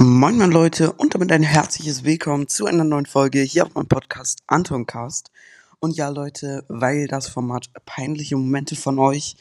[0.00, 3.88] Moin moin Leute und damit ein herzliches Willkommen zu einer neuen Folge hier auf meinem
[3.88, 5.32] Podcast Antoncast.
[5.80, 9.34] Und ja Leute, weil das Format peinliche Momente von euch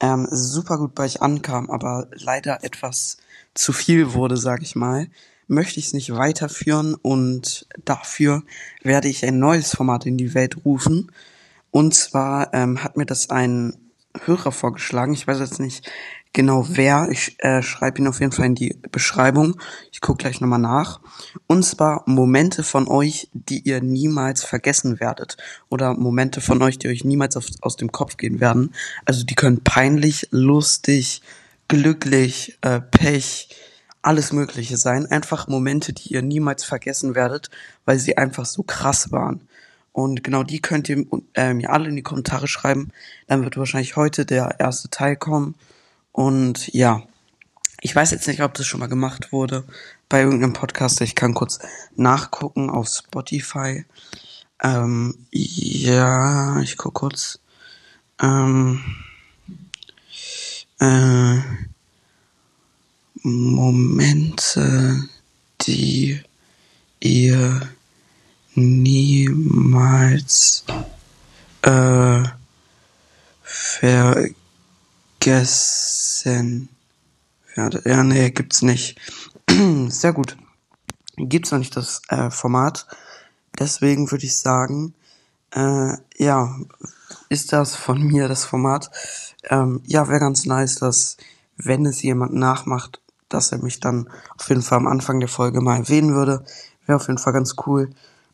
[0.00, 3.18] ähm, super gut bei euch ankam, aber leider etwas
[3.52, 5.08] zu viel wurde, sag ich mal,
[5.48, 8.42] möchte ich es nicht weiterführen und dafür
[8.82, 11.12] werde ich ein neues Format in die Welt rufen.
[11.70, 13.76] Und zwar ähm, hat mir das ein
[14.24, 15.12] Hörer vorgeschlagen.
[15.12, 15.90] Ich weiß jetzt nicht
[16.32, 17.08] genau wer.
[17.10, 19.60] Ich äh, schreibe ihn auf jeden Fall in die Beschreibung.
[19.92, 21.00] Ich gucke gleich nochmal nach.
[21.46, 25.36] Und zwar Momente von euch, die ihr niemals vergessen werdet.
[25.68, 28.74] Oder Momente von euch, die euch niemals auf, aus dem Kopf gehen werden.
[29.04, 31.22] Also die können peinlich, lustig,
[31.68, 33.48] glücklich, äh, Pech,
[34.02, 35.06] alles Mögliche sein.
[35.06, 37.50] Einfach Momente, die ihr niemals vergessen werdet,
[37.84, 39.46] weil sie einfach so krass waren.
[39.92, 41.04] Und genau die könnt ihr
[41.34, 42.90] äh, mir alle in die Kommentare schreiben.
[43.26, 45.54] Dann wird wahrscheinlich heute der erste Teil kommen.
[46.12, 47.02] Und ja,
[47.80, 49.64] ich weiß jetzt nicht, ob das schon mal gemacht wurde
[50.08, 51.00] bei irgendeinem Podcast.
[51.00, 51.58] Ich kann kurz
[51.96, 53.84] nachgucken auf Spotify.
[54.62, 57.40] Ähm, ja, ich guck kurz.
[58.20, 58.82] Ähm,
[60.78, 61.38] äh,
[63.22, 65.04] Momente,
[65.62, 66.20] die
[67.00, 67.60] ihr
[70.10, 70.64] niemals
[71.62, 72.22] äh,
[75.12, 76.68] vergessen
[77.54, 77.86] werdet.
[77.86, 78.98] Ja, nee, gibt's nicht.
[79.88, 80.36] Sehr gut.
[81.16, 82.86] Gibt's noch nicht das äh, Format.
[83.58, 84.94] Deswegen würde ich sagen,
[85.50, 86.56] äh, ja,
[87.28, 88.90] ist das von mir das Format.
[89.44, 91.16] Ähm, ja, wäre ganz nice, dass,
[91.56, 95.60] wenn es jemand nachmacht, dass er mich dann auf jeden Fall am Anfang der Folge
[95.60, 96.44] mal erwähnen würde.
[96.86, 97.90] Wäre auf jeden Fall ganz cool.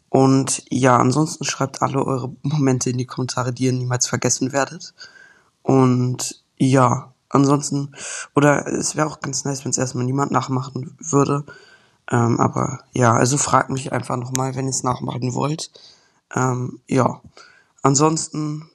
[0.09, 4.95] Und ja, ansonsten schreibt alle eure Momente in die Kommentare, die ihr niemals vergessen werdet.
[5.63, 7.95] Und ja, ansonsten,
[8.35, 11.45] oder es wäre auch ganz nice, wenn es erstmal niemand nachmachen würde.
[12.11, 15.71] Ähm, aber ja, also fragt mich einfach nochmal, wenn ihr es nachmachen wollt.
[16.35, 17.21] Ähm, ja,
[17.83, 18.71] ansonsten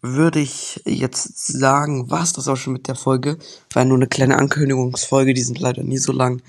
[0.00, 3.38] würde ich jetzt sagen, war es das auch schon mit der Folge.
[3.72, 6.42] War nur eine kleine Ankündigungsfolge, die sind leider nie so lang.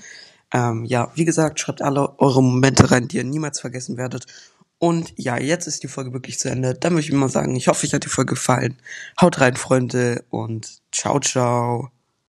[0.52, 4.26] Ähm, ja, wie gesagt, schreibt alle eure Momente rein, die ihr niemals vergessen werdet.
[4.78, 6.74] Und ja, jetzt ist die Folge wirklich zu Ende.
[6.74, 8.78] Dann möchte ich mal sagen, ich hoffe, euch hat die Folge gefallen.
[9.20, 11.90] Haut rein, Freunde, und ciao, ciao.